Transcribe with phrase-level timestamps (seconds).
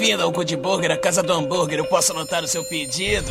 [0.00, 1.78] Bem-vindo ao Good Burger, a casa do hambúrguer.
[1.78, 3.30] Eu posso anotar o seu pedido?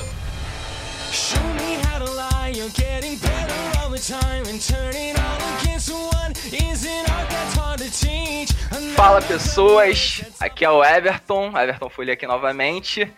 [1.12, 5.90] Show me how to lie, you're getting better all the time and turning all against
[5.90, 8.54] one is an art that's hard to teach.
[8.96, 13.12] Fala pessoas, aqui é o Everton, Everton Folha aqui novamente.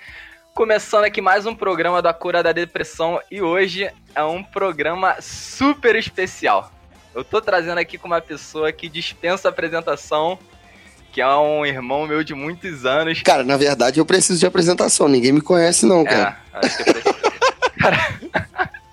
[0.53, 5.97] Começando aqui mais um programa da Cura da Depressão e hoje é um programa super
[5.97, 6.71] especial.
[7.13, 10.39] Eu tô trazendo aqui com uma pessoa que dispensa apresentação,
[11.11, 13.21] que é um irmão meu de muitos anos.
[13.21, 16.37] Cara, na verdade eu preciso de apresentação, ninguém me conhece não, cara.
[16.53, 17.15] É, acho que eu preciso.
[17.79, 17.97] Cara,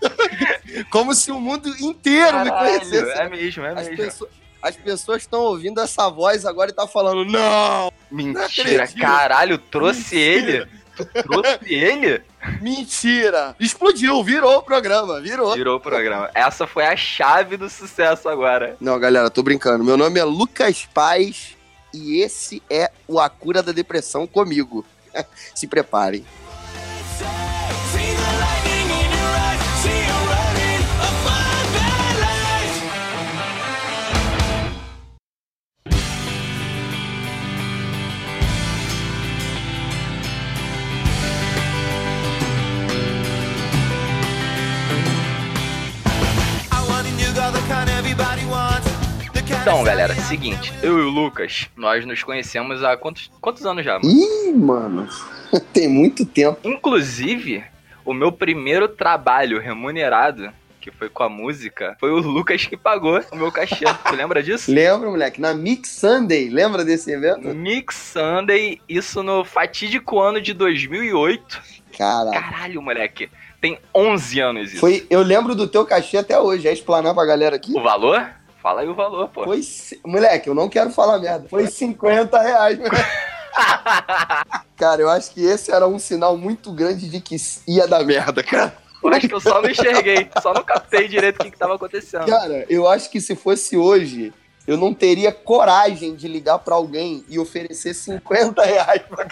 [0.90, 3.10] Como se o mundo inteiro me caralho, conhecesse.
[3.20, 3.96] é mesmo, é As, mesmo.
[3.96, 4.28] pesso-
[4.62, 9.00] as pessoas estão ouvindo essa voz agora e tá falando, não, Mentira, acredito.
[9.00, 10.66] caralho, trouxe ele.
[10.96, 12.22] Tu trouxe ele?
[12.60, 13.54] mentira.
[13.60, 15.54] Explodiu, virou o programa, virou.
[15.54, 16.28] Virou o programa.
[16.34, 18.76] Essa foi a chave do sucesso agora.
[18.80, 19.84] Não, galera, tô brincando.
[19.84, 21.56] Meu nome é Lucas Paz
[21.92, 24.84] e esse é o A Cura da Depressão comigo.
[25.54, 26.24] Se preparem.
[49.68, 53.98] Então, galera, seguinte, eu e o Lucas, nós nos conhecemos há quantos, quantos anos já?
[53.98, 54.10] mano?
[54.10, 55.08] Ih, mano,
[55.74, 56.58] tem muito tempo.
[56.64, 57.62] Inclusive,
[58.02, 63.20] o meu primeiro trabalho remunerado, que foi com a música, foi o Lucas que pagou
[63.30, 63.84] o meu cachê.
[64.08, 64.72] Tu lembra disso?
[64.72, 65.38] Lembra, moleque?
[65.38, 67.46] Na Mix Sunday, lembra desse evento?
[67.48, 71.60] Mix Sunday, isso no fatídico ano de 2008.
[71.98, 73.28] Cara, Caralho, moleque,
[73.60, 74.80] tem 11 anos isso.
[74.80, 76.66] foi, eu lembro do teu cachê até hoje.
[76.66, 77.76] É explanar pra galera aqui?
[77.76, 78.37] O valor?
[78.68, 79.44] Fala aí o valor, pô.
[79.44, 79.62] Foi,
[80.04, 81.48] moleque, eu não quero falar merda.
[81.48, 82.96] Foi 50 reais, moleque.
[84.76, 87.34] Cara, eu acho que esse era um sinal muito grande de que
[87.66, 88.76] ia dar merda, cara.
[89.02, 91.76] Eu acho que eu só não enxerguei, só não captei direito o que, que tava
[91.76, 92.26] acontecendo.
[92.26, 94.34] Cara, eu acho que se fosse hoje,
[94.66, 99.26] eu não teria coragem de ligar pra alguém e oferecer 50 reais pra.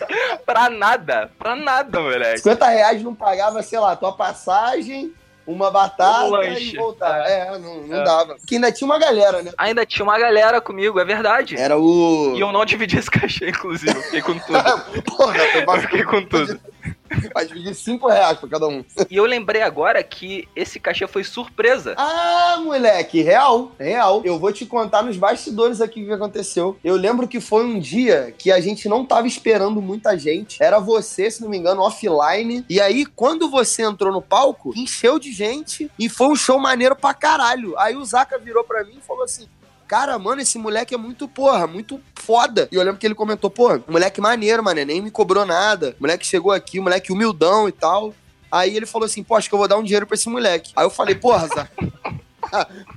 [0.46, 2.38] Pra nada, pra nada, moleque.
[2.38, 5.12] 50 reais não pagava, sei lá, tua passagem,
[5.46, 7.24] uma batata Um e voltar.
[7.28, 8.04] É, não, não É.
[8.04, 8.34] dava.
[8.36, 9.52] Porque ainda tinha uma galera, né?
[9.56, 11.56] Ainda tinha uma galera comigo, é verdade.
[11.56, 12.34] Era o.
[12.36, 13.96] E eu não dividi esse cachê, inclusive.
[13.96, 14.58] Eu fiquei com tudo.
[15.16, 16.60] Porra, Eu fiquei com tudo.
[17.32, 18.84] Vai dividir 5 reais pra cada um.
[19.10, 21.94] E eu lembrei agora que esse cachê foi surpresa.
[21.96, 24.22] Ah, moleque, real, real.
[24.24, 26.76] Eu vou te contar nos bastidores aqui o que aconteceu.
[26.82, 30.62] Eu lembro que foi um dia que a gente não tava esperando muita gente.
[30.62, 32.64] Era você, se não me engano, offline.
[32.68, 36.96] E aí, quando você entrou no palco, encheu de gente e foi um show maneiro
[36.96, 37.78] pra caralho.
[37.78, 39.48] Aí o Zaka virou pra mim e falou assim.
[39.86, 42.68] Cara, mano, esse moleque é muito, porra, muito foda.
[42.72, 45.96] E eu lembro que ele comentou, pô, moleque maneiro, mano, nem me cobrou nada.
[46.00, 48.12] Moleque chegou aqui, moleque humildão e tal.
[48.50, 50.72] Aí ele falou assim, pô, acho que eu vou dar um dinheiro pra esse moleque.
[50.74, 51.68] Aí eu falei, porra, Zé.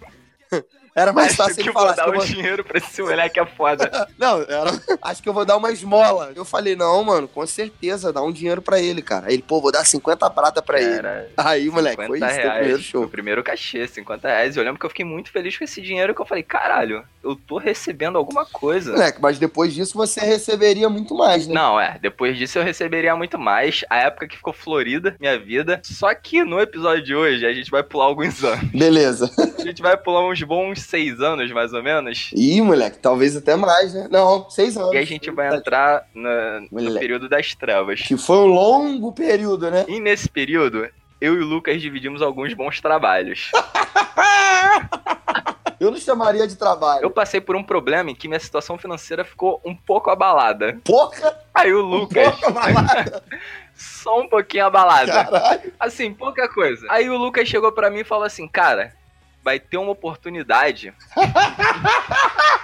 [0.95, 1.95] Era mais Acho fácil que ele eu vou falar.
[1.95, 4.07] dar um vou- dinheiro pra esse moleque é foda.
[4.17, 4.71] Não, era...
[5.03, 6.31] acho que eu vou dar uma esmola.
[6.35, 9.27] Eu falei, não, mano, com certeza, dá um dinheiro pra ele, cara.
[9.27, 10.95] Aí ele, pô, vou dar 50 prata pra ele.
[10.95, 12.83] Era Aí, moleque, foi 50 isso, teu primeiro reais.
[12.83, 13.03] show.
[13.03, 14.57] O primeiro cachê, 50 reais.
[14.57, 17.35] Eu lembro que eu fiquei muito feliz com esse dinheiro que eu falei, caralho, eu
[17.35, 18.91] tô recebendo alguma coisa.
[18.91, 21.53] Moleque, mas depois disso você receberia muito mais, né?
[21.53, 21.97] Não, é.
[22.01, 23.83] Depois disso eu receberia muito mais.
[23.89, 25.79] A época que ficou florida, minha vida.
[25.83, 28.63] Só que no episódio de hoje a gente vai pular alguns anos.
[28.71, 29.29] Beleza.
[29.57, 32.31] A gente vai pular uns bons seis anos, mais ou menos.
[32.35, 34.07] Ih, moleque, talvez até mais, né?
[34.11, 34.93] Não, seis anos.
[34.93, 38.01] E a gente vai entrar na- no período das trevas.
[38.01, 39.85] Que foi um longo período, né?
[39.87, 40.87] E nesse período,
[41.21, 43.51] eu e o Lucas dividimos alguns bons trabalhos.
[45.79, 47.03] Eu não chamaria de trabalho.
[47.03, 50.77] Eu passei por um problema em que minha situação financeira ficou um pouco abalada.
[50.83, 53.23] Porra, Aí o Lucas, porra, malada.
[53.73, 55.23] só um pouquinho abalada.
[55.23, 55.71] Caralho.
[55.79, 56.85] Assim, pouca coisa.
[56.89, 58.93] Aí o Lucas chegou pra mim e falou assim: Cara,
[59.43, 60.93] vai ter uma oportunidade.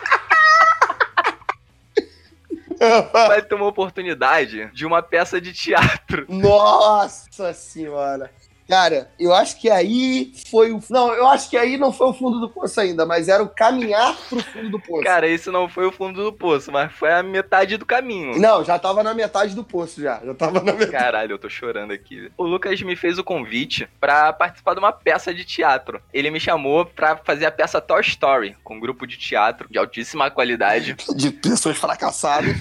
[3.14, 6.26] Vai ter uma oportunidade de uma peça de teatro.
[6.28, 8.30] Nossa senhora.
[8.68, 10.82] Cara, eu acho que aí foi o.
[10.90, 13.50] Não, eu acho que aí não foi o fundo do poço ainda, mas era o
[13.50, 15.04] caminhar pro fundo do poço.
[15.04, 18.40] Cara, esse não foi o fundo do poço, mas foi a metade do caminho.
[18.40, 20.20] Não, já tava na metade do poço já.
[20.26, 20.92] Já tava na metade.
[20.92, 22.32] Caralho, eu tô chorando aqui.
[22.38, 26.02] O Lucas me fez o convite pra participar de uma peça de teatro.
[26.14, 29.78] Ele me chamou pra fazer a peça Toy Story, com um grupo de teatro de
[29.78, 30.96] altíssima qualidade.
[31.16, 32.56] De pessoas fracassadas.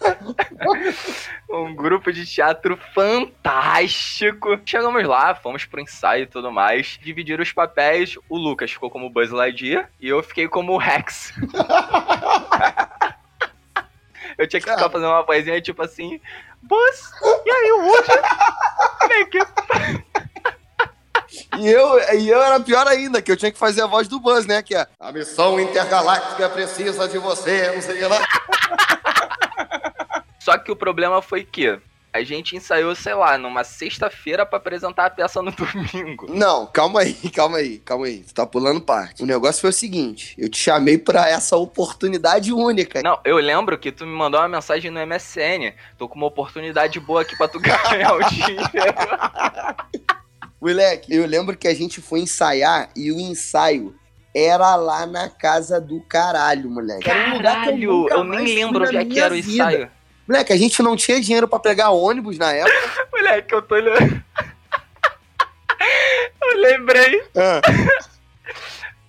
[1.50, 4.58] Um grupo de teatro fantástico.
[4.64, 6.98] Chegamos lá, fomos pro ensaio e tudo mais.
[7.02, 8.16] Dividiram os papéis.
[8.28, 11.32] O Lucas ficou como Buzz Lightyear e eu fiquei como o Rex.
[14.36, 16.20] Eu tinha que ficar fazendo uma vozinha tipo assim:
[16.62, 17.10] Buzz,
[17.44, 18.12] e aí o Woody?
[21.58, 24.20] E eu, e eu era pior ainda, que eu tinha que fazer a voz do
[24.20, 24.62] Buzz, né?
[24.62, 28.18] Que é a missão intergaláctica precisa de você, não sei lá.
[30.48, 31.78] Só que o problema foi que
[32.10, 36.26] a gente ensaiou, sei lá, numa sexta-feira pra apresentar a peça no domingo.
[36.30, 38.20] Não, calma aí, calma aí, calma aí.
[38.20, 39.22] Tu tá pulando parte.
[39.22, 43.02] O negócio foi o seguinte: eu te chamei pra essa oportunidade única.
[43.02, 45.74] Não, eu lembro que tu me mandou uma mensagem no MSN.
[45.98, 48.64] Tô com uma oportunidade boa aqui pra tu ganhar o dinheiro.
[50.58, 53.94] Moleque, eu lembro que a gente foi ensaiar e o ensaio
[54.34, 57.08] era lá na casa do caralho, moleque.
[57.10, 59.52] Era um lugar que Caralho, nunca eu nem lembro onde é que era o vida.
[59.52, 59.97] ensaio.
[60.28, 63.08] Moleque, a gente não tinha dinheiro pra pegar ônibus na época.
[63.10, 64.22] Moleque, eu tô olhando.
[66.42, 67.22] Eu lembrei.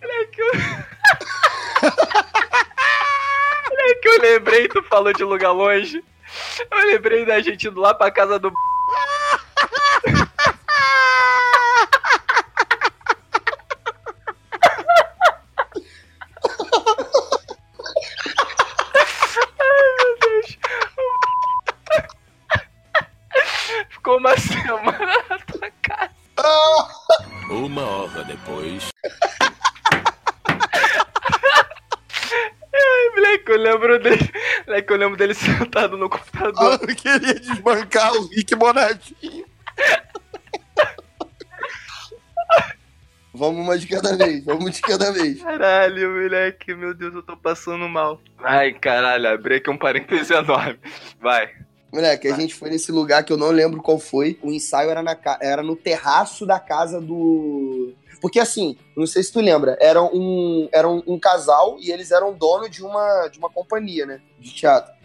[0.01, 0.53] Moleque, eu...
[3.69, 6.01] Moleque, eu lembrei, tu falou de lugar longe.
[6.71, 8.53] Eu lembrei da gente indo lá pra casa do.
[35.09, 36.79] Lembro dele sentado no computador.
[36.81, 39.45] Eu queria desbancar o Rick Bonadinho.
[43.33, 45.41] Vamos uma de cada vez, vamos de cada vez.
[45.41, 48.19] Caralho, moleque, meu Deus, eu tô passando mal.
[48.39, 50.79] Ai, caralho, abri aqui um parêntese enorme.
[51.21, 51.49] Vai.
[51.91, 54.37] Moleque, a gente foi nesse lugar que eu não lembro qual foi.
[54.43, 57.93] O ensaio era, na, era no terraço da casa do.
[58.21, 62.11] Porque assim, não sei se tu lembra, era um, era um, um casal e eles
[62.11, 64.21] eram dono de uma, de uma companhia, né?
[64.37, 64.98] De teatro.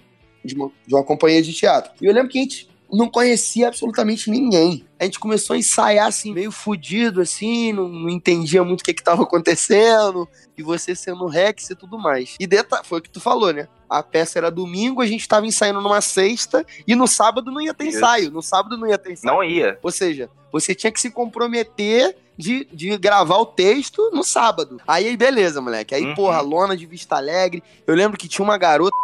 [0.45, 1.93] De uma, de uma companhia de teatro.
[2.01, 4.85] E eu lembro que a gente não conhecia absolutamente ninguém.
[5.01, 8.95] A gente começou a ensaiar assim, meio fudido, assim, não, não entendia muito o que
[8.95, 12.37] que tava acontecendo, e você sendo Rex e tudo mais.
[12.39, 12.49] E
[12.85, 13.69] foi o que tu falou, né?
[13.89, 17.75] A peça era domingo, a gente tava ensaiando numa sexta, e no sábado não ia
[17.75, 17.99] ter Isso.
[17.99, 18.31] ensaio.
[18.31, 19.35] No sábado não ia ter ensaio.
[19.35, 19.79] Não ia.
[19.83, 24.81] Ou seja, você tinha que se comprometer de, de gravar o texto no sábado.
[24.87, 25.95] Aí, beleza, moleque.
[25.95, 26.15] Aí, Uhum.
[26.15, 27.63] porra, lona de Vista Alegre.
[27.87, 28.95] Eu lembro que tinha uma garota,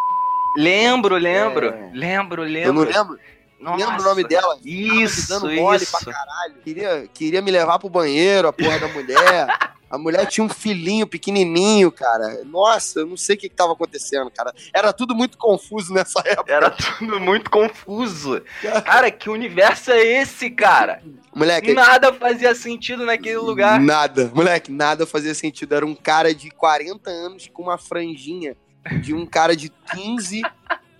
[0.56, 1.68] Lembro, lembro.
[1.68, 1.90] É.
[1.92, 2.68] Lembro, lembro.
[2.68, 3.18] eu não lembro,
[3.58, 3.76] Nossa.
[3.84, 4.58] lembro o nome dela.
[4.64, 5.92] Isso, me dando mole isso.
[5.92, 6.54] pra caralho.
[6.64, 9.46] Queria, queria me levar pro banheiro, a porra da mulher.
[9.90, 12.44] A mulher tinha um filhinho pequenininho, cara.
[12.44, 14.54] Nossa, eu não sei o que, que tava acontecendo, cara.
[14.72, 16.52] Era tudo muito confuso nessa época.
[16.52, 18.40] Era tudo muito confuso.
[18.84, 21.02] Cara, que universo é esse, cara?
[21.34, 23.80] Moleque, Nada fazia sentido naquele lugar.
[23.80, 25.74] Nada, moleque, nada fazia sentido.
[25.74, 28.56] Era um cara de 40 anos com uma franjinha
[29.00, 30.42] de um cara de 15,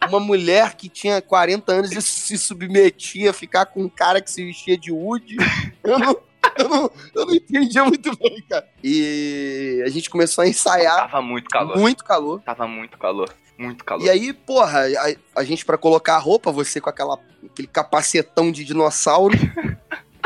[0.09, 4.31] uma mulher que tinha 40 anos e se submetia a ficar com um cara que
[4.31, 5.37] se vestia de Woody.
[5.83, 6.17] Eu não,
[6.59, 8.69] eu não, eu não entendia muito bem, cara.
[8.83, 11.79] E a gente começou a ensaiar, Tava muito calor.
[11.79, 12.41] muito calor.
[12.43, 13.35] Tava muito calor.
[13.59, 14.05] Muito calor.
[14.05, 18.51] E aí, porra, a, a gente pra colocar a roupa, você com aquela, aquele capacetão
[18.51, 19.37] de dinossauro.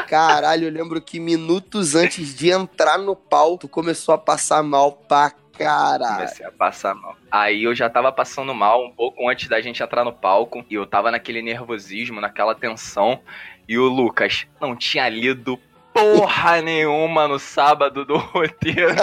[0.09, 4.93] Caralho, eu lembro que minutos antes de entrar no pau, tu começou a passar mal
[4.93, 6.17] pra caralho.
[6.17, 7.17] Comecei a passar mal.
[7.31, 10.65] Aí eu já tava passando mal um pouco antes da gente entrar no palco.
[10.69, 13.21] E eu tava naquele nervosismo, naquela tensão.
[13.69, 15.59] E o Lucas não tinha lido
[15.95, 18.97] porra nenhuma no sábado do roteiro.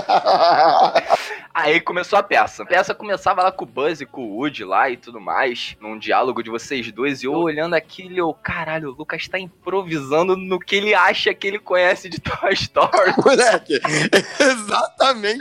[1.54, 2.64] Aí começou a peça.
[2.64, 5.78] A peça começava lá com o Buzz e com o Woody lá e tudo mais,
[5.80, 10.36] num diálogo de vocês dois, e eu olhando aquilo, eu, caralho, o Lucas tá improvisando
[10.36, 13.14] no que ele acha que ele conhece de Toy Story.
[13.18, 13.80] Moleque,
[14.40, 15.40] exatamente.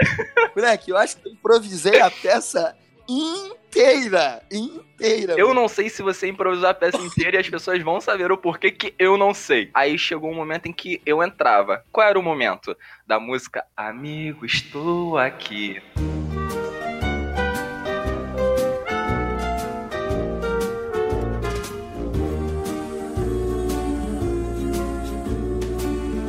[0.55, 2.77] Moleque, eu acho que eu improvisei a peça
[3.11, 4.43] inteira.
[4.51, 5.35] Inteira.
[5.37, 8.39] Eu não sei se você improvisou a peça inteira e as pessoas vão saber o
[8.39, 9.71] porquê que eu não sei.
[9.75, 11.85] Aí chegou um momento em que eu entrava.
[11.91, 12.77] Qual era o momento?
[13.07, 15.83] Da música Amigo, estou aqui.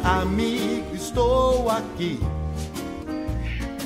[0.04, 2.20] Amigo, estou aqui.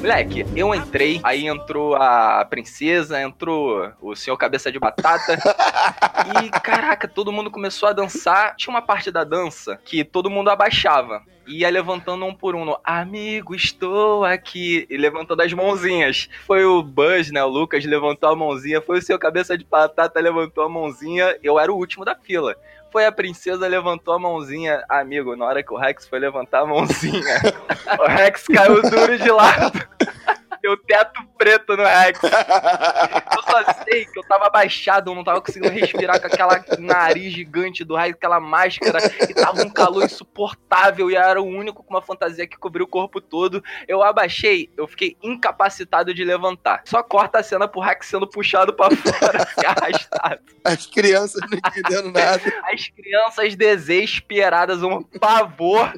[0.06, 5.34] Moleque, eu entrei, aí entrou a princesa, entrou o senhor cabeça de batata.
[6.46, 8.56] e caraca, todo mundo começou a dançar.
[8.56, 11.24] Tinha uma parte da dança que todo mundo abaixava.
[11.48, 14.86] E ia levantando um por um no Amigo, estou aqui.
[14.90, 16.30] E levantando as mãozinhas.
[16.46, 17.44] Foi o Buzz, né?
[17.44, 18.82] O Lucas levantou a mãozinha.
[18.82, 21.38] Foi o seu cabeça de batata, levantou a mãozinha.
[21.44, 22.56] Eu era o último da fila.
[22.92, 24.84] Foi a princesa, levantou a mãozinha.
[24.88, 27.42] Amigo, na hora que o Rex foi levantar a mãozinha,
[28.00, 29.86] o Rex caiu duro de lado.
[30.66, 32.20] Deu teto preto no Rex.
[32.26, 37.34] Eu só, sei que eu tava abaixado, eu não tava conseguindo respirar com aquela nariz
[37.34, 38.98] gigante do raio, aquela máscara,
[39.30, 42.86] e tava um calor insuportável, e eu era o único com uma fantasia que cobriu
[42.86, 43.64] o corpo todo.
[43.88, 46.82] Eu abaixei, eu fiquei incapacitado de levantar.
[46.86, 50.42] Só corta a cena pro hack sendo puxado pra fora, se arrastado.
[50.64, 52.42] As crianças não entendendo nada.
[52.74, 55.94] As crianças desesperadas, um pavor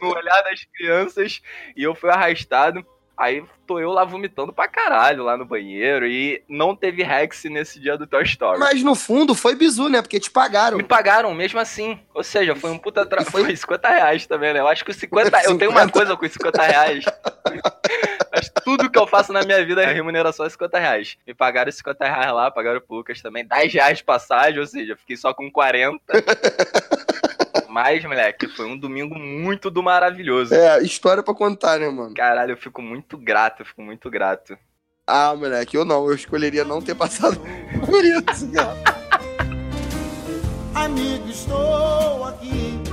[0.00, 1.42] no olhar das crianças,
[1.76, 2.86] e eu fui arrastado.
[3.18, 7.80] Aí tô eu lá vomitando pra caralho lá no banheiro e não teve Rex nesse
[7.80, 8.60] dia do Toy Story.
[8.60, 10.00] Mas no fundo foi bizu, né?
[10.00, 10.76] Porque te pagaram.
[10.78, 11.98] Me pagaram mesmo assim.
[12.14, 13.22] Ou seja, foi um puta tra...
[13.22, 14.60] E foi- foi 50 reais também, né?
[14.60, 15.36] Eu acho que os 50.
[15.42, 15.92] Eu tenho uma 50.
[15.92, 17.04] coisa com os 50 reais.
[18.32, 21.16] Mas tudo que eu faço na minha vida é remuneração é 50 reais.
[21.26, 23.44] Me pagaram os 50 reais lá, pagaram pro Lucas também.
[23.44, 25.98] 10 reais de passagem, ou seja, fiquei só com 40.
[27.68, 30.54] Mas, moleque, foi um domingo muito do maravilhoso.
[30.54, 32.14] É, história pra contar, né, mano?
[32.14, 34.56] Caralho, eu fico muito grato, eu fico muito grato.
[35.06, 36.06] Ah, moleque, eu não.
[36.06, 37.40] Eu escolheria não ter passado
[37.84, 38.76] por isso, cara.
[40.74, 42.87] Amigo, estou aqui.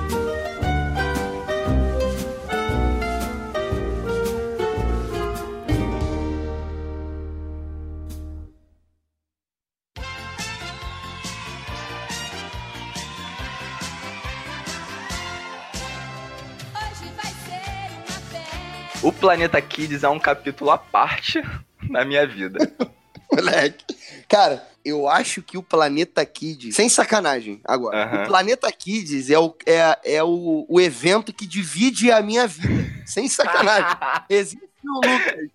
[19.05, 21.39] O Planeta Kids é um capítulo à parte
[21.88, 22.57] na minha vida.
[23.31, 23.85] Moleque.
[24.27, 29.55] Cara, eu acho que o Planeta Kids, sem sacanagem agora, o Planeta Kids é, o,
[29.63, 32.83] é, é o, o evento que divide a minha vida.
[33.05, 33.95] Sem sacanagem.
[34.27, 35.50] Existe o Lucas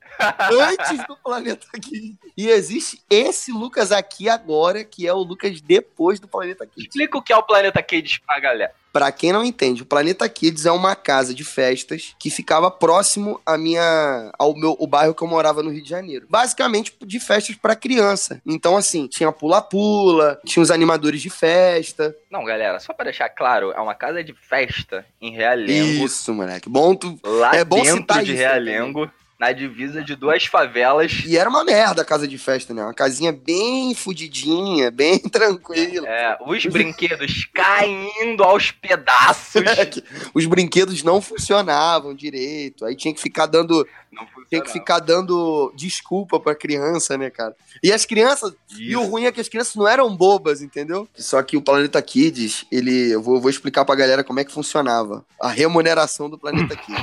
[0.52, 2.16] antes do Planeta Kids.
[2.37, 6.85] E existe esse Lucas aqui agora, que é o Lucas depois do Planeta Kids.
[6.85, 8.75] Explica o que é o Planeta Kids pra galera.
[8.92, 13.40] Pra quem não entende, o Planeta Kids é uma casa de festas que ficava próximo
[13.47, 16.26] à minha ao meu o bairro que eu morava no Rio de Janeiro.
[16.28, 18.40] Basicamente de festas pra criança.
[18.44, 22.14] Então assim, tinha pula-pula, tinha os animadores de festa.
[22.30, 26.68] Não, galera, só pra deixar claro, é uma casa de festa em Realengo, Isso, moleque.
[26.68, 31.23] Bom tu lá é bom dentro citar de isso, Realengo, na divisa de duas favelas.
[31.26, 32.85] e era uma merda a casa de festa, né?
[32.85, 36.06] Uma casinha bem fudidinha, bem tranquila.
[36.06, 39.62] É, os brinquedos caindo aos pedaços.
[40.35, 42.85] Os brinquedos não funcionavam direito.
[42.85, 43.87] Aí tinha que ficar dando
[44.50, 47.54] Tem que ficar dando desculpa pra criança, né, cara?
[47.82, 48.52] E as crianças.
[48.76, 49.11] E o Isso.
[49.11, 51.09] ruim é que as crianças não eram bobas, entendeu?
[51.16, 53.11] Só que o Planeta Kids, ele.
[53.11, 55.25] Eu vou, eu vou explicar pra galera como é que funcionava.
[55.40, 57.00] A remuneração do Planeta Kids.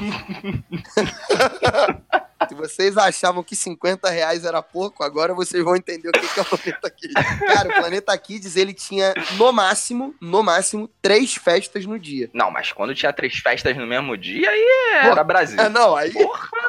[2.58, 6.42] Vocês achavam que 50 reais era pouco, agora vocês vão entender o que que é
[6.42, 7.16] o Planeta Kids.
[7.48, 12.30] Cara, o Planeta Kids, ele tinha, no máximo, no máximo, três festas no dia.
[12.34, 14.66] Não, mas quando tinha três festas no mesmo dia, aí
[15.04, 15.60] era Brasil.
[15.60, 16.14] Ah, não, aí,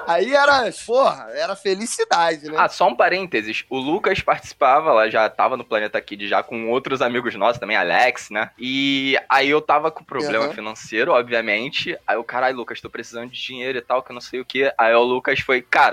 [0.07, 2.57] aí era, porra, era felicidade, né?
[2.59, 3.65] Ah, só um parênteses.
[3.71, 7.77] O Lucas participava, lá já tava no Planeta Kid já com outros amigos nossos também,
[7.77, 8.51] Alex, né?
[8.59, 10.55] E aí eu tava com problema Aham.
[10.55, 11.97] financeiro, obviamente.
[12.07, 14.45] Aí o caralho, Lucas, tô precisando de dinheiro e tal, que eu não sei o
[14.45, 14.73] que.
[14.77, 15.88] Aí o Lucas foi, cara,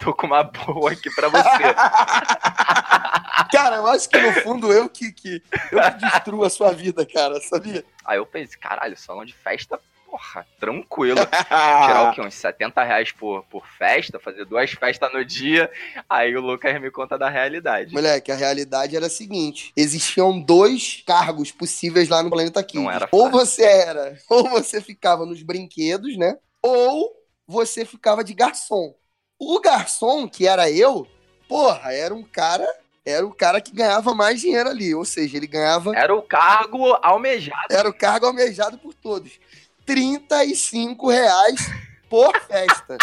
[0.00, 1.74] tô com uma boa aqui pra você.
[3.52, 5.42] Cara, eu acho que no fundo eu que, que,
[5.72, 7.84] eu que destruo a sua vida, cara, sabia?
[8.04, 9.80] aí eu pensei, caralho, salão de festa,
[10.10, 11.20] porra, tranquilo.
[11.26, 12.20] Tirar o quê?
[12.20, 15.70] Uns 70 reais por, por festa, fazer duas festas no dia.
[16.08, 17.92] Aí o Lucas me conta da realidade.
[17.92, 22.82] Moleque, a realidade era a seguinte: existiam dois cargos possíveis lá no Planeta Kids.
[22.82, 26.36] Não era ou você era, ou você ficava nos brinquedos, né?
[26.62, 27.12] Ou
[27.46, 28.94] você ficava de garçom.
[29.40, 31.06] O garçom, que era eu,
[31.48, 32.68] porra, era um cara,
[33.06, 36.92] era o cara que ganhava mais dinheiro ali, ou seja, ele ganhava Era o cargo
[37.02, 37.66] almejado.
[37.70, 39.32] Era o cargo almejado por todos.
[39.86, 41.72] 35 reais
[42.10, 42.98] por festa.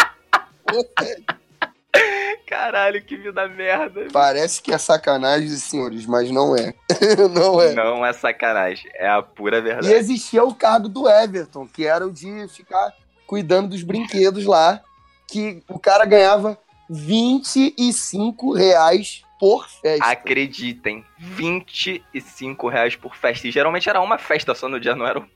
[2.46, 4.06] Caralho, que vida merda.
[4.12, 6.72] Parece que é sacanagem, senhores, mas não é.
[7.34, 7.72] não é.
[7.74, 9.92] Não é sacanagem, é a pura E verdade.
[9.92, 12.94] existia o cargo do Everton, que era o de ficar
[13.26, 14.80] cuidando dos brinquedos lá,
[15.28, 16.58] que o cara ganhava
[16.88, 20.04] 25 reais por festa.
[20.06, 23.46] Acreditem, 25 reais por festa.
[23.46, 25.26] E geralmente era uma festa só no dia, não era um,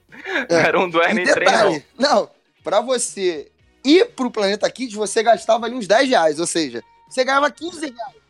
[0.50, 1.82] não era um dois E nem três, não.
[1.98, 2.30] não,
[2.64, 3.50] pra você
[3.84, 7.80] ir pro Planeta Kids, você gastava ali uns 10 reais, ou seja, você ganhava 15
[7.80, 8.22] reais.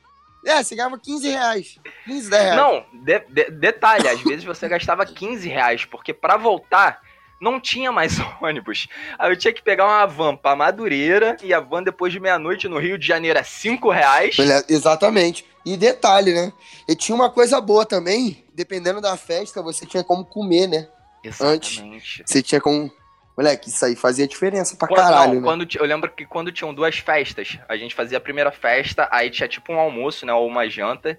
[0.45, 1.79] É, você ganhava 15 reais.
[2.05, 2.57] 15, 10 reais.
[2.57, 7.01] Não, de- de- detalhe, às vezes você gastava 15 reais, porque pra voltar
[7.43, 8.87] não tinha mais ônibus.
[9.19, 12.69] Aí eu tinha que pegar uma van pra Madureira, e a van depois de meia-noite
[12.69, 14.37] no Rio de Janeiro é 5 reais.
[14.69, 15.45] Exatamente.
[15.67, 16.53] E detalhe, né?
[16.89, 20.89] E tinha uma coisa boa também, dependendo da festa, você tinha como comer, né?
[21.23, 22.23] Exatamente.
[22.25, 22.91] Você tinha como.
[23.37, 25.47] Moleque, isso aí fazia diferença pra Quando, caralho, não, né?
[25.47, 29.31] quando eu lembro que quando tinham duas festas, a gente fazia a primeira festa, aí
[29.31, 31.19] tinha tipo um almoço, né, ou uma janta,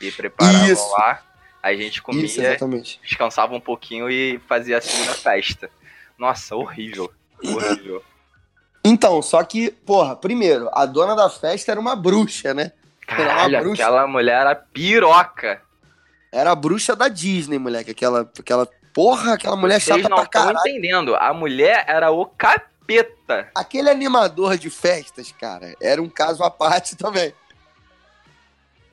[0.00, 0.90] E preparavam Isso.
[0.90, 1.22] lá,
[1.74, 3.00] a gente comia, Isso, exatamente.
[3.02, 5.70] descansava um pouquinho e fazia a segunda festa.
[6.18, 7.12] Nossa, horrível.
[7.42, 8.02] Horrível.
[8.84, 12.72] Então, só que, porra, primeiro, a dona da festa era uma bruxa, né?
[13.06, 13.82] Caralho, bruxa.
[13.82, 15.60] aquela mulher era piroca.
[16.32, 17.90] Era a bruxa da Disney, moleque.
[17.90, 20.58] Aquela, aquela porra, aquela mulher Vocês chata não pra caralho.
[20.60, 21.14] entendendo.
[21.16, 23.50] A mulher era o capeta.
[23.54, 27.32] Aquele animador de festas, cara, era um caso à parte também.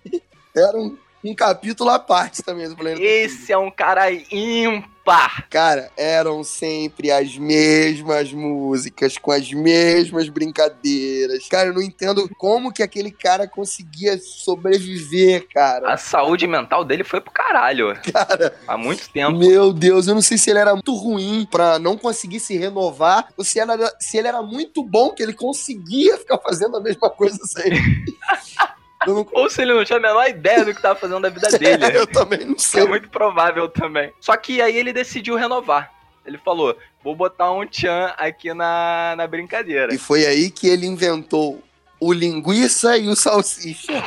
[0.55, 5.47] Era um, um capítulo à parte também do Planeta Esse é um cara ímpar.
[5.49, 11.45] Cara, eram sempre as mesmas músicas, com as mesmas brincadeiras.
[11.49, 15.93] Cara, eu não entendo como que aquele cara conseguia sobreviver, cara.
[15.93, 17.93] A saúde mental dele foi pro caralho.
[18.13, 19.37] Cara, Há muito tempo.
[19.37, 23.27] meu Deus, eu não sei se ele era muito ruim pra não conseguir se renovar,
[23.37, 27.09] ou se, era, se ele era muito bom que ele conseguia ficar fazendo a mesma
[27.09, 27.79] coisa sempre.
[29.07, 31.49] não, Ou se ele não tinha a menor ideia do que tava fazendo da vida
[31.57, 31.85] dele.
[31.97, 32.83] eu também não sei.
[32.83, 34.11] é muito provável também.
[34.19, 35.91] Só que aí ele decidiu renovar.
[36.25, 39.93] Ele falou: vou botar um tchan aqui na, na brincadeira.
[39.93, 41.61] E foi aí que ele inventou
[41.99, 43.91] o linguiça e o salsicha.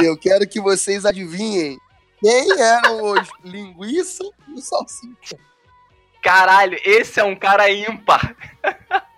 [0.00, 1.78] Eu quero que vocês adivinhem
[2.20, 5.36] quem eram os linguiça e o salsicha.
[6.22, 8.34] Caralho, esse é um cara ímpar.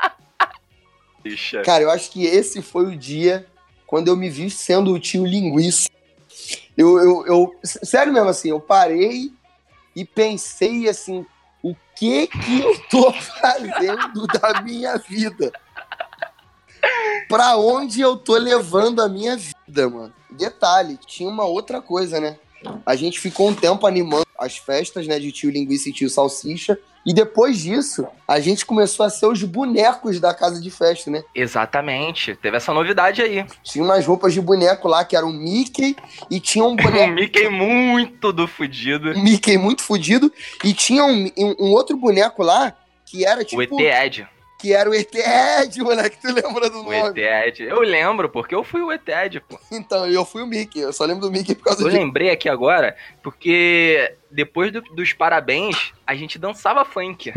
[1.22, 1.62] Bicha.
[1.62, 3.46] Cara, eu acho que esse foi o dia
[3.86, 5.88] quando eu me vi sendo o tio linguiça.
[6.76, 9.30] Eu, eu, eu- sério mesmo assim, eu parei
[9.94, 11.24] e pensei assim,
[11.62, 15.52] o que que eu tô fazendo da minha vida?
[17.28, 20.12] Pra onde eu tô levando a minha vida, mano?
[20.30, 22.38] Detalhe, tinha uma outra coisa, né?
[22.86, 26.78] A gente ficou um tempo animando as festas, né, de tio linguiça e tio salsicha.
[27.04, 31.22] E depois disso, a gente começou a ser os bonecos da casa de festa, né?
[31.34, 32.36] Exatamente.
[32.36, 33.44] Teve essa novidade aí.
[33.64, 35.96] Tinha umas roupas de boneco lá que era o Mickey
[36.30, 39.10] e tinha um Um boneco Mickey muito do fudido.
[39.10, 42.72] um Mickey muito fudido e tinha um, um- um outro boneco lá
[43.04, 43.72] que era tipo O ET
[44.06, 44.28] Ed.
[44.62, 47.20] Que era o ET Ed, moleque, tu lembra do O nome?
[47.20, 47.64] Ed.
[47.64, 49.58] Eu lembro, porque eu fui o ET Ed, pô.
[49.72, 51.98] Então, eu fui o Mickey, eu só lembro do Mickey por causa Eu disso.
[52.00, 57.32] lembrei aqui agora, porque depois do- dos parabéns, a gente dançava funk.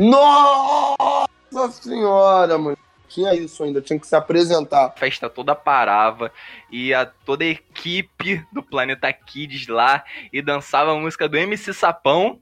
[1.52, 2.78] Nossa senhora, mano.
[3.08, 4.86] Tinha isso ainda, tinha que se apresentar.
[4.86, 6.32] A festa toda parava,
[6.72, 12.40] ia toda a equipe do Planeta Kids lá e dançava a música do MC Sapão.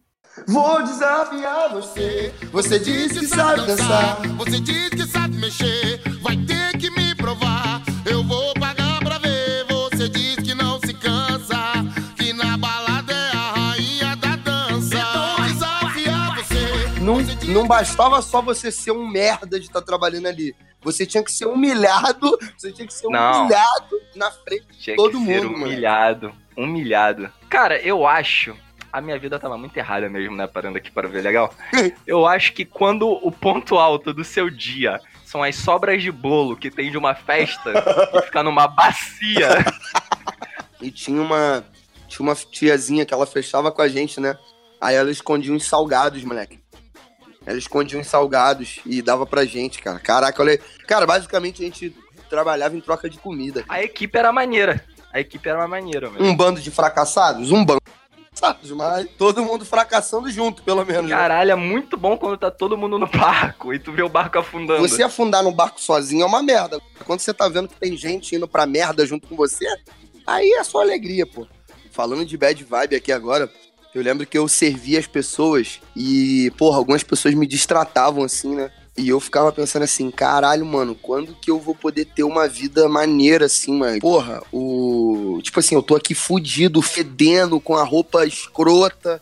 [0.47, 2.33] Vou desafiar você.
[2.51, 4.17] Você disse que sabe dançar.
[4.37, 7.81] Você diz que sabe mexer, vai ter que me provar.
[8.05, 9.65] Eu vou pagar pra ver.
[9.69, 11.55] Você diz que não se cansa,
[12.17, 14.97] que na balada é a rainha da dança.
[15.37, 16.99] Vou desafiar você.
[16.99, 17.17] Não,
[17.53, 20.55] não bastava só você ser um merda de estar trabalhando ali.
[20.81, 22.37] Você tinha que ser humilhado.
[22.57, 23.41] Você tinha que ser Não.
[23.43, 24.65] humilhado na frente.
[24.79, 25.65] Tinha Todo que ser mundo, mano.
[25.65, 26.33] humilhado.
[26.57, 27.31] Humilhado.
[27.49, 28.55] Cara, eu acho.
[28.93, 30.45] A minha vida tava muito errada mesmo, né?
[30.45, 31.51] Parando aqui para ver legal.
[32.05, 36.55] Eu acho que quando o ponto alto do seu dia são as sobras de bolo
[36.55, 39.65] que tem de uma festa que fica numa bacia.
[40.79, 41.65] E tinha uma.
[42.07, 44.37] Tinha uma tiazinha que ela fechava com a gente, né?
[44.79, 46.59] Aí ela escondia uns salgados, moleque.
[47.47, 49.97] Ela escondia uns salgados e dava pra gente, cara.
[49.97, 50.59] Caraca, olha.
[50.87, 51.95] Cara, basicamente a gente
[52.29, 53.63] trabalhava em troca de comida.
[53.67, 54.85] A equipe era maneira.
[55.11, 56.27] A equipe era uma maneira, mesmo.
[56.27, 57.51] Um bando de fracassados?
[57.51, 57.81] Um bando.
[58.43, 61.09] Fracassados, Mas todo mundo fracassando junto, pelo menos.
[61.09, 61.15] né?
[61.15, 64.37] Caralho, é muito bom quando tá todo mundo no barco e tu vê o barco
[64.37, 64.87] afundando.
[64.87, 66.79] Você afundar no barco sozinho é uma merda.
[67.05, 69.65] Quando você tá vendo que tem gente indo pra merda junto com você,
[70.27, 71.47] aí é só alegria, pô.
[71.91, 73.49] Falando de bad vibe aqui agora,
[73.93, 78.71] eu lembro que eu servia as pessoas e, porra, algumas pessoas me distratavam assim, né?
[78.95, 82.87] E eu ficava pensando assim, caralho, mano, quando que eu vou poder ter uma vida
[82.87, 83.99] maneira assim, mano?
[83.99, 85.39] Porra, o.
[85.41, 89.21] Tipo assim, eu tô aqui fudido, fedendo, com a roupa escrota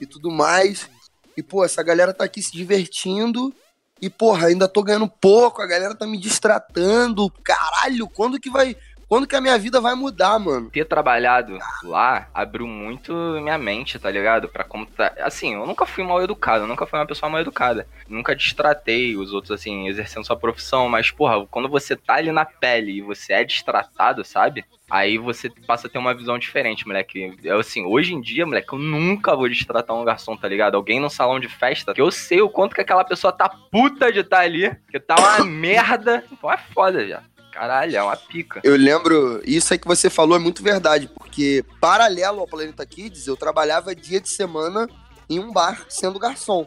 [0.00, 0.88] e tudo mais.
[1.36, 3.54] E, pô, essa galera tá aqui se divertindo.
[4.00, 7.30] E, porra, ainda tô ganhando pouco, a galera tá me distratando.
[7.44, 8.76] Caralho, quando que vai.
[9.12, 10.70] Quando que a minha vida vai mudar, mano?
[10.70, 14.48] ter trabalhado lá abriu muito minha mente, tá ligado?
[14.48, 15.12] Pra como tá.
[15.20, 17.86] Assim, eu nunca fui mal educado, nunca fui uma pessoa mal educada.
[18.08, 20.88] Nunca distratei os outros, assim, exercendo sua profissão.
[20.88, 24.64] Mas, porra, quando você tá ali na pele e você é distratado, sabe?
[24.90, 27.36] Aí você passa a ter uma visão diferente, moleque.
[27.44, 30.74] Eu, assim, hoje em dia, moleque, eu nunca vou distratar um garçom, tá ligado?
[30.74, 34.10] Alguém no salão de festa, que eu sei o quanto que aquela pessoa tá puta
[34.10, 36.24] de tá ali, que tá uma merda.
[36.32, 37.22] Então é foda já.
[37.52, 38.60] Caralho, é uma pica.
[38.64, 43.26] Eu lembro, isso aí que você falou é muito verdade, porque paralelo ao Planeta Kids,
[43.26, 44.88] eu trabalhava dia de semana
[45.28, 46.66] em um bar sendo garçom.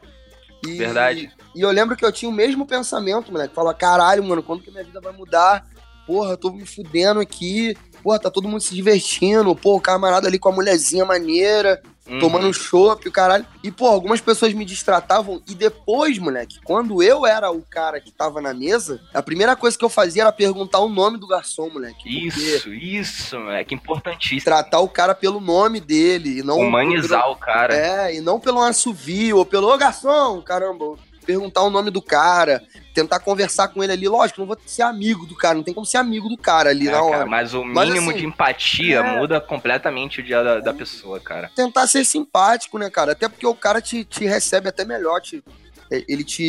[0.65, 1.32] E, Verdade.
[1.54, 3.54] E eu lembro que eu tinha o mesmo pensamento, moleque.
[3.54, 5.65] Fala, caralho, mano, quando que minha vida vai mudar?
[6.06, 7.76] porra, tô me fudendo aqui.
[8.04, 9.56] Porra, tá todo mundo se divertindo.
[9.56, 12.19] Pô, o camarada ali com a mulherzinha maneira, Uhum.
[12.19, 13.45] tomando chopp, o caralho.
[13.63, 15.41] E, pô, algumas pessoas me distratavam.
[15.47, 19.77] E depois, moleque, quando eu era o cara que tava na mesa, a primeira coisa
[19.77, 22.27] que eu fazia era perguntar o nome do garçom, moleque.
[22.27, 24.43] Isso, isso, moleque, importantíssimo.
[24.43, 26.59] Tratar o cara pelo nome dele e não.
[26.59, 27.75] Humanizar o cara.
[27.75, 30.95] É, e não pelo assovio ou pelo ô garçom, caramba.
[31.25, 32.61] Perguntar o nome do cara,
[32.95, 34.08] tentar conversar com ele ali.
[34.08, 36.88] Lógico, não vou ser amigo do cara, não tem como ser amigo do cara ali
[36.88, 37.12] É, na hora.
[37.12, 39.17] cara, mas o Mas, mínimo assim, de empatia é.
[39.19, 41.51] muda completamente o dia da, da pessoa, cara.
[41.55, 43.12] Tentar ser simpático, né, cara?
[43.12, 45.43] Até porque o cara te, te recebe até melhor, te,
[45.91, 46.43] ele te.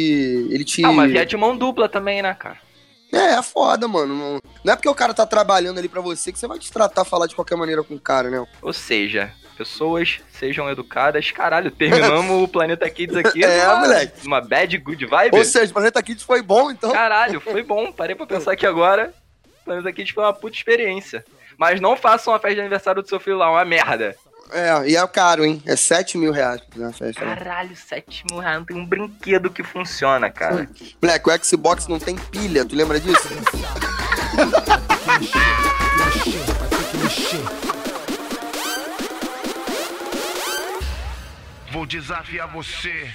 [0.51, 0.85] Ele te.
[0.85, 2.59] Ah, uma via de mão dupla também, né, cara?
[3.13, 4.15] É, é foda, mano.
[4.15, 6.73] Não, não é porque o cara tá trabalhando ali pra você que você vai te
[6.73, 8.45] tratar, falar de qualquer maneira com o cara, né?
[8.63, 11.31] Ou seja, pessoas sejam educadas.
[11.31, 13.43] Caralho, terminamos o Planeta Kids aqui.
[13.45, 14.27] É, numa, moleque.
[14.27, 15.37] Uma bad good vibe.
[15.37, 16.93] Ou seja, o Planeta Kids foi bom, então.
[16.93, 17.91] Caralho, foi bom.
[17.91, 19.13] Parei pra pensar aqui agora.
[19.65, 21.25] Planeta Kids foi uma puta experiência.
[21.59, 24.15] Mas não façam uma festa de aniversário do seu filho lá, uma merda.
[24.53, 25.61] É, e é caro, hein?
[25.67, 27.25] É 7 mil reais pra fazer uma festa.
[27.25, 27.35] né?
[27.37, 28.59] Caralho, 7 mil reais.
[28.59, 30.69] Não tem um brinquedo que funciona, cara.
[31.03, 33.29] Moleque, o Xbox não tem pilha, tu lembra disso?
[41.77, 43.07] Vou desafiar você.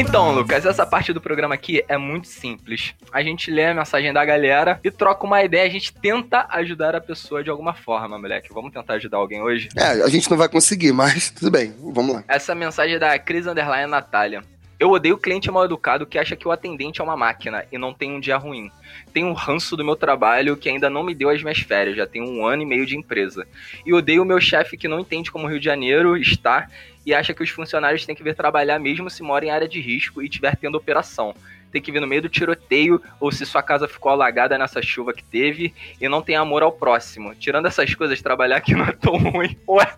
[0.00, 2.94] Então, Lucas, essa parte do programa aqui é muito simples.
[3.12, 5.66] A gente lê a mensagem da galera e troca uma ideia.
[5.66, 8.48] A gente tenta ajudar a pessoa de alguma forma, moleque.
[8.50, 9.68] Vamos tentar ajudar alguém hoje?
[9.76, 12.24] É, a gente não vai conseguir, mas tudo bem, vamos lá.
[12.26, 14.42] Essa mensagem é da Cris Underline Natália.
[14.80, 17.76] Eu odeio o cliente mal educado que acha que o atendente é uma máquina e
[17.76, 18.70] não tem um dia ruim.
[19.12, 22.06] Tenho um ranço do meu trabalho que ainda não me deu as minhas férias, já
[22.06, 23.46] tenho um ano e meio de empresa.
[23.84, 26.66] E odeio o meu chefe que não entende como o Rio de Janeiro está
[27.04, 29.80] e acha que os funcionários têm que vir trabalhar mesmo se mora em área de
[29.80, 31.34] risco e estiver tendo operação.
[31.72, 35.12] Tem que vir no meio do tiroteio ou se sua casa ficou alagada nessa chuva
[35.12, 37.34] que teve e não tem amor ao próximo.
[37.34, 39.56] Tirando essas coisas, trabalhar aqui não é tão ruim.
[39.68, 39.94] Ué,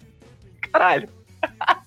[0.70, 1.08] caralho.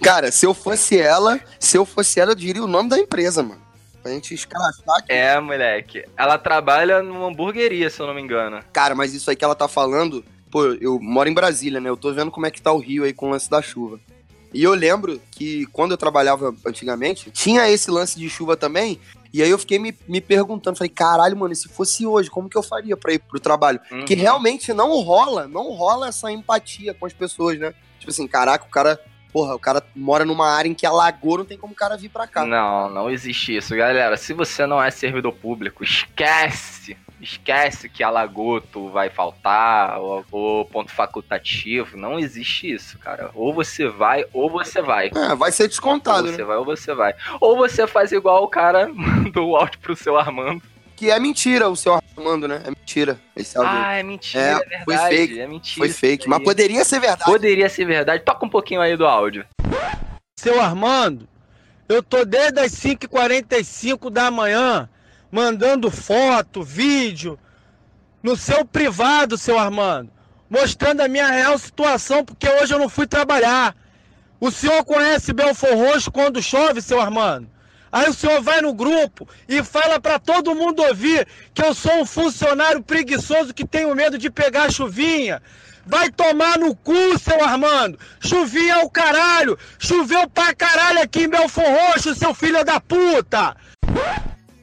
[0.00, 3.42] Cara, se eu fosse ela, se eu fosse ela, eu diria o nome da empresa,
[3.42, 3.60] mano.
[4.02, 5.12] Pra gente escrachar aqui.
[5.12, 6.04] É, moleque.
[6.16, 8.60] Ela trabalha numa hamburgueria, se eu não me engano.
[8.72, 11.90] Cara, mas isso aí que ela tá falando, pô, eu moro em Brasília, né?
[11.90, 14.00] Eu tô vendo como é que tá o Rio aí com o lance da chuva.
[14.52, 19.00] E eu lembro que quando eu trabalhava antigamente, tinha esse lance de chuva também.
[19.32, 22.48] E aí eu fiquei me, me perguntando, falei, caralho, mano, e se fosse hoje, como
[22.48, 23.80] que eu faria pra ir pro trabalho?
[23.90, 24.04] Uhum.
[24.04, 27.72] Que realmente não rola, não rola essa empatia com as pessoas, né?
[28.00, 29.00] Tipo assim, caraca, o cara,
[29.32, 32.08] porra, o cara mora numa área em que alagou, não tem como o cara vir
[32.08, 32.44] pra cá.
[32.44, 34.16] Não, não existe isso, galera.
[34.16, 36.96] Se você não é servidor público, esquece.
[37.20, 41.96] Esquece que alagoto vai faltar, ou, ou ponto facultativo.
[41.96, 43.30] Não existe isso, cara.
[43.34, 45.10] Ou você vai, ou você vai.
[45.14, 46.44] É, vai ser Ou descontado, você né?
[46.44, 47.14] vai, ou você vai.
[47.40, 50.62] Ou você faz igual o cara mandou o áudio pro seu Armando.
[50.96, 52.62] Que é mentira o seu Armando, né?
[52.64, 53.18] É mentira.
[53.34, 54.84] Esse áudio Ah, é mentira, É, é, verdade.
[54.84, 55.76] foi fake, É mentira.
[55.78, 56.28] foi fake.
[56.28, 57.24] Mas poderia ser verdade.
[57.30, 58.22] Poderia ser verdade.
[58.24, 59.46] Toca um pouquinho aí do áudio.
[60.38, 61.28] Seu Armando,
[61.88, 64.88] eu tô desde as 5h45 da manhã
[65.30, 67.38] mandando foto, vídeo
[68.22, 70.10] no seu privado, seu Armando,
[70.48, 73.74] mostrando a minha real situação, porque hoje eu não fui trabalhar.
[74.38, 77.48] O senhor conhece Belfor Roxo quando chove, seu Armando?
[77.92, 82.00] Aí o senhor vai no grupo e fala pra todo mundo ouvir que eu sou
[82.00, 85.42] um funcionário preguiçoso que tenho medo de pegar chuvinha.
[85.84, 87.98] Vai tomar no cu, seu Armando!
[88.20, 89.58] Chuvinha é o caralho!
[89.78, 93.56] Choveu pra caralho aqui em Belfor Roxo, seu filho da puta!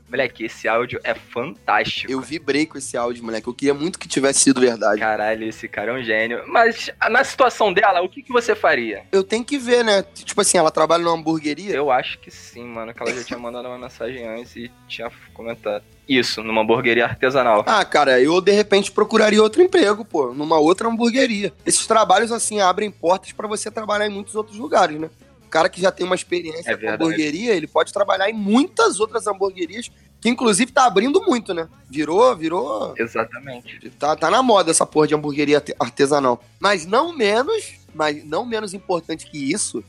[0.09, 2.11] Moleque, esse áudio é fantástico.
[2.11, 3.47] Eu vibrei com esse áudio, moleque.
[3.47, 4.99] Eu queria muito que tivesse sido verdade.
[4.99, 6.43] Caralho, esse cara é um gênio.
[6.47, 9.03] Mas na situação dela, o que, que você faria?
[9.11, 10.03] Eu tenho que ver, né?
[10.13, 11.75] Tipo assim, ela trabalha numa hamburgueria.
[11.75, 12.93] Eu acho que sim, mano.
[12.93, 15.83] Que ela já tinha mandado uma mensagem antes e tinha comentado.
[16.07, 17.65] Isso, numa hamburgueria artesanal.
[17.67, 21.51] Ah, cara, eu de repente procuraria outro emprego, pô, numa outra hamburgueria.
[21.65, 25.09] Esses trabalhos, assim, abrem portas pra você trabalhar em muitos outros lugares, né?
[25.47, 28.99] O cara que já tem uma experiência É com hamburgueria, ele pode trabalhar em muitas
[28.99, 31.69] outras hamburguerias, que inclusive tá abrindo muito, né?
[31.89, 32.93] Virou, virou.
[32.97, 33.89] Exatamente.
[33.91, 36.43] Tá, tá na moda essa porra de hamburgueria arte- artesanal.
[36.59, 39.81] Mas não menos, mas não menos importante que isso,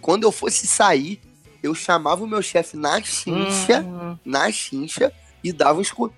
[0.00, 1.20] quando eu fosse sair,
[1.62, 5.12] eu chamava o meu chefe na chincha, Hum, na chincha,
[5.42, 6.10] e dava um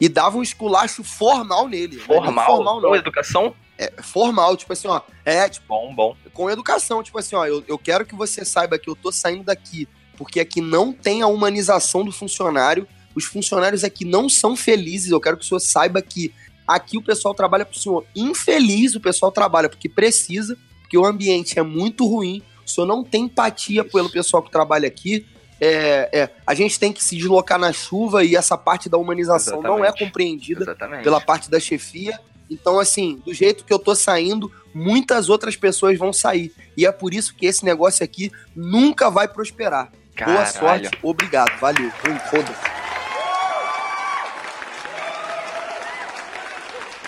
[0.00, 1.96] e dava um esculacho formal nele.
[2.08, 2.46] Não é nem formal?
[2.46, 2.88] Formal, não.
[2.90, 3.54] Com educação?
[3.82, 5.00] É formal, tipo assim, ó.
[5.24, 6.16] É, tipo, Bom, bom.
[6.34, 9.44] com educação, tipo assim, ó, eu, eu quero que você saiba que eu tô saindo
[9.44, 9.88] daqui,
[10.18, 15.10] porque aqui não tem a humanização do funcionário, Os funcionários aqui não são felizes.
[15.10, 16.32] Eu quero que o senhor saiba que
[16.66, 21.58] aqui o pessoal trabalha pro senhor infeliz, o pessoal trabalha porque precisa, porque o ambiente
[21.58, 22.42] é muito ruim.
[22.64, 25.26] O senhor não tem empatia pelo pessoal que trabalha aqui.
[25.60, 29.60] É, é, a gente tem que se deslocar na chuva e essa parte da humanização
[29.60, 30.04] não é Exatamente.
[30.04, 31.02] compreendida Exatamente.
[31.02, 32.18] pela parte da chefia.
[32.50, 36.52] Então, assim, do jeito que eu tô saindo, muitas outras pessoas vão sair.
[36.76, 39.92] E é por isso que esse negócio aqui nunca vai prosperar.
[40.18, 40.52] Boa Caralho.
[40.52, 41.90] sorte, obrigado, valeu.
[42.30, 42.80] Foda-se.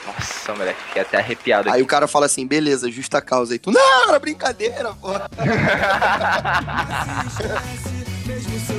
[0.06, 1.76] Nossa, moleque, fiquei até arrepiado aqui.
[1.76, 3.52] Aí o cara fala assim, beleza, justa causa.
[3.52, 5.08] Aí tu, não, era brincadeira, pô.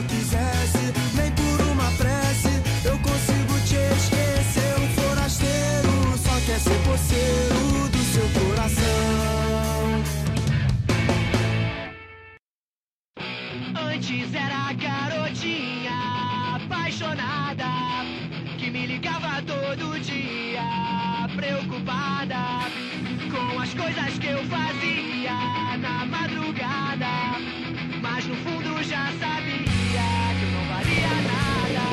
[6.64, 8.84] ser poceiro do seu coração.
[13.92, 15.98] Antes era a garotinha
[16.56, 17.70] apaixonada
[18.58, 20.64] que me ligava todo dia,
[21.36, 22.42] preocupada
[23.34, 25.36] com as coisas que eu fazia
[25.86, 27.14] na madrugada.
[28.02, 30.06] Mas no fundo já sabia
[30.38, 31.84] que eu não valia nada.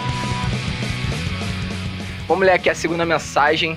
[2.29, 3.77] Vamos ler aqui a segunda mensagem.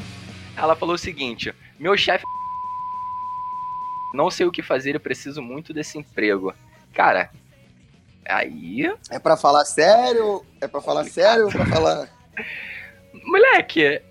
[0.56, 2.24] Ela falou o seguinte: Meu chefe.
[4.14, 6.54] Não sei o que fazer, eu preciso muito desse emprego.
[6.94, 7.32] Cara,
[8.26, 8.94] aí.
[9.10, 10.46] É pra falar sério?
[10.62, 12.08] É pra falar sério ou pra falar...
[13.26, 14.02] Moleque,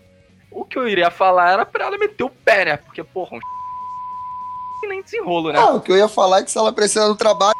[0.50, 2.76] o que eu iria falar era pra ela meter o pé, né?
[2.76, 3.40] Porque, porra, um
[4.88, 5.59] nem desenrolo, né?
[5.59, 7.55] Ah, o que eu ia falar é que se ela precisa do trabalho...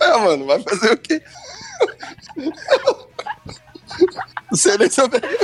[0.00, 1.22] é, mano, vai fazer o quê?
[4.50, 5.38] Não sei nem se eu peguei...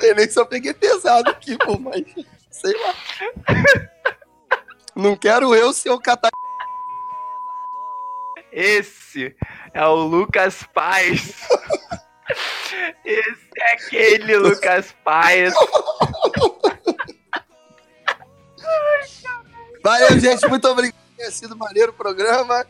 [0.00, 2.02] Sei nem se eu peguei pesado aqui, pô, mas...
[2.50, 2.94] Sei lá.
[4.94, 6.30] Não quero eu ser o catar...
[8.52, 9.36] Esse
[9.72, 11.34] é o Lucas Paz.
[13.04, 15.54] Esse é aquele Lucas Paz.
[19.82, 20.46] Valeu, gente.
[20.48, 22.66] Muito obrigado por ter sido maneiro o programa.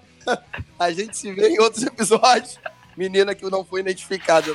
[0.78, 2.60] A gente se vê em outros episódios.
[2.96, 4.54] Menina que não foi identificada.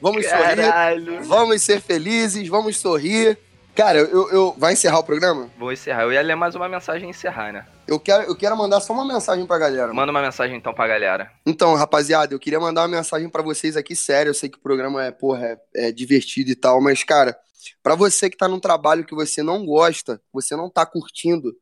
[0.00, 1.22] Vamos sorrir, Caralho.
[1.24, 3.38] vamos ser felizes, vamos sorrir.
[3.74, 5.48] Cara, eu, eu- vai encerrar o programa?
[5.56, 6.02] Vou encerrar.
[6.02, 7.64] Eu ia ler mais uma mensagem e encerrar, né?
[7.86, 9.92] Eu quero, eu quero mandar só uma mensagem pra galera.
[9.94, 11.30] Manda uma mensagem então pra galera.
[11.46, 14.30] Então, rapaziada, eu queria mandar uma mensagem pra vocês aqui, sério.
[14.30, 17.36] Eu sei que o programa é, porra, é, é divertido e tal, mas, cara,
[17.82, 21.52] pra você que tá num trabalho que você não gosta, você não tá curtindo,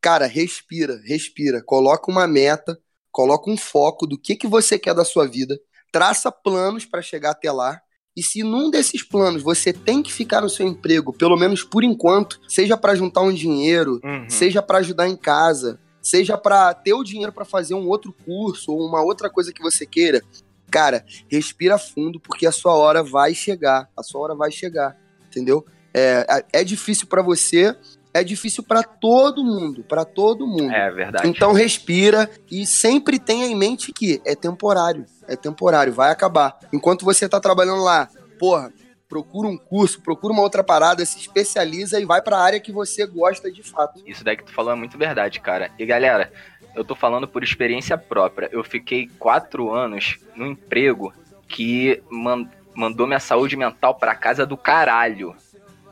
[0.00, 1.62] cara, respira, respira.
[1.64, 2.76] Coloca uma meta,
[3.12, 5.56] coloca um foco do que, que você quer da sua vida,
[5.96, 7.80] traça planos pra chegar até lá.
[8.14, 11.82] E se num desses planos você tem que ficar no seu emprego, pelo menos por
[11.82, 14.28] enquanto, seja pra juntar um dinheiro, Uhum.
[14.28, 18.72] seja pra ajudar em casa, seja pra ter o dinheiro pra fazer um outro curso
[18.72, 20.22] ou uma outra coisa que você queira,
[20.70, 24.96] cara, respira fundo porque a sua hora vai chegar, a sua hora vai chegar,
[25.28, 25.64] entendeu?
[25.94, 27.74] É, é difícil pra você,
[28.20, 30.70] é difícil pra todo mundo, pra todo mundo.
[30.72, 31.28] É verdade.
[31.28, 36.58] Então respira e sempre tenha em mente que é temporário, é temporário, vai acabar.
[36.72, 38.72] Enquanto você tá trabalhando lá, porra,
[39.08, 43.06] procura um curso, procura uma outra parada, se especializa e vai pra área que você
[43.06, 44.02] gosta de fato.
[44.06, 45.70] Isso daí que tu falou é muito verdade, cara.
[45.78, 46.32] E galera,
[46.74, 48.48] eu tô falando por experiência própria.
[48.52, 51.12] Eu fiquei quatro anos num emprego
[51.48, 55.34] que man- mandou minha saúde mental pra casa do caralho.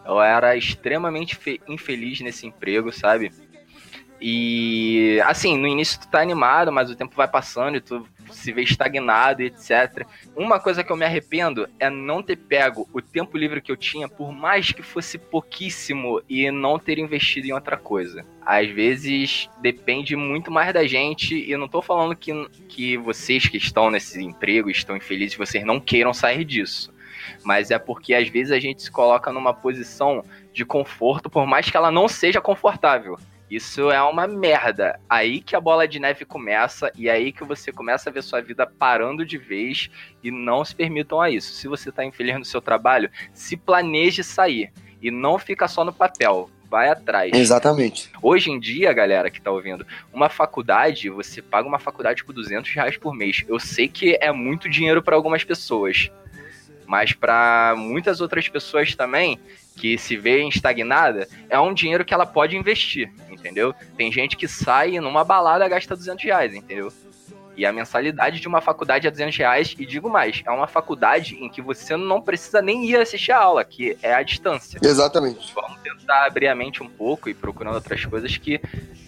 [0.05, 3.33] Eu era extremamente fe- infeliz nesse emprego, sabe?
[4.21, 8.53] E assim, no início tu tá animado, mas o tempo vai passando e tu se
[8.53, 10.07] vê estagnado etc.
[10.35, 13.77] Uma coisa que eu me arrependo é não ter pego o tempo livre que eu
[13.77, 18.25] tinha, por mais que fosse pouquíssimo, e não ter investido em outra coisa.
[18.41, 22.33] Às vezes depende muito mais da gente, e eu não tô falando que,
[22.69, 26.94] que vocês que estão nesse emprego, estão infelizes, vocês não queiram sair disso.
[27.43, 31.69] Mas é porque às vezes a gente se coloca numa posição de conforto, por mais
[31.71, 33.17] que ela não seja confortável.
[33.51, 34.99] Isso é uma merda.
[35.09, 38.41] Aí que a bola de neve começa e aí que você começa a ver sua
[38.41, 39.91] vida parando de vez
[40.23, 41.53] e não se permitam a isso.
[41.53, 45.93] Se você tá infeliz no seu trabalho, se planeje sair e não fica só no
[45.93, 46.51] papel.
[46.69, 47.31] Vai atrás.
[47.33, 48.11] Exatamente.
[48.21, 52.69] Hoje em dia, galera que tá ouvindo, uma faculdade, você paga uma faculdade por 200
[52.75, 53.45] reais por mês.
[53.47, 56.11] Eu sei que é muito dinheiro para algumas pessoas,
[56.87, 59.39] mas para muitas outras pessoas também,
[59.77, 63.75] que se veem estagnada, é um dinheiro que ela pode investir, entendeu?
[63.97, 66.93] Tem gente que sai numa balada e gasta 200 reais, entendeu?
[67.57, 71.37] E a mensalidade de uma faculdade é 200 reais, e digo mais, é uma faculdade
[71.37, 75.53] em que você não precisa nem ir assistir a aula, que é a distância Exatamente.
[75.55, 78.61] vamos tentar abrir a mente um pouco e procurando outras coisas que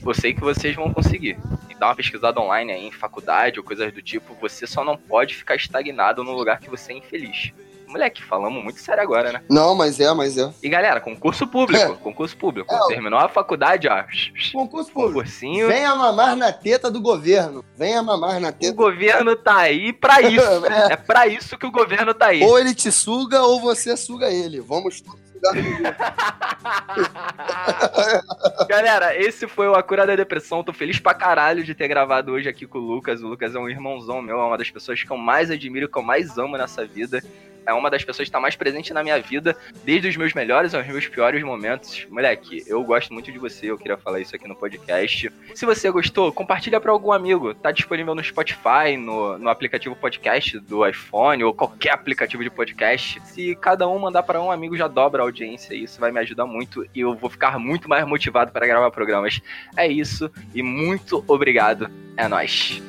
[0.04, 1.36] eu sei que vocês vão conseguir.
[1.78, 5.34] dá uma pesquisada online aí em faculdade ou coisas do tipo, você só não pode
[5.34, 7.52] ficar estagnado num lugar que você é infeliz.
[7.96, 9.42] Moleque, falamos muito sério agora, né?
[9.48, 10.52] Não, mas é, mas é.
[10.62, 11.96] E galera, concurso público, É.
[11.96, 12.74] concurso público.
[12.74, 12.86] É.
[12.88, 14.04] Terminou a faculdade, ó.
[14.52, 15.14] Concurso público.
[15.14, 15.68] Concursinho.
[15.68, 17.64] Venha mamar na teta do governo.
[17.76, 18.74] Venha mamar na O teta.
[18.74, 20.66] governo tá aí pra isso.
[20.66, 20.92] É.
[20.92, 22.42] É pra isso que o governo tá aí.
[22.42, 24.60] Ou ele te suga ou você suga ele.
[24.60, 25.02] Vamos.
[28.68, 30.62] Galera, esse foi o A Cura da Depressão.
[30.64, 33.22] Tô feliz pra caralho de ter gravado hoje aqui com o Lucas.
[33.22, 35.98] O Lucas é um irmãozão meu, é uma das pessoas que eu mais admiro, que
[35.98, 37.22] eu mais amo nessa vida.
[37.66, 40.74] É uma das pessoas que tá mais presente na minha vida, desde os meus melhores
[40.74, 42.06] aos meus piores momentos.
[42.10, 45.32] Moleque, eu gosto muito de você, eu queria falar isso aqui no podcast.
[45.54, 47.54] Se você gostou, compartilha pra algum amigo.
[47.54, 53.20] Tá disponível no Spotify, no, no aplicativo podcast do iPhone ou qualquer aplicativo de podcast.
[53.24, 55.74] Se cada um mandar pra um amigo, já dobra a audiência.
[55.74, 59.40] Isso vai me ajudar muito e eu vou ficar muito mais motivado para gravar programas.
[59.76, 61.90] É isso e muito obrigado.
[62.16, 62.82] É nóis.